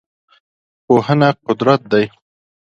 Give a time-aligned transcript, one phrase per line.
[0.85, 2.05] پوهنه قدرت دی.